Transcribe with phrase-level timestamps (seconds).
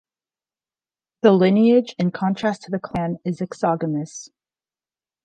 [1.21, 4.31] The lineage, in contrast to the clan, is exogamous.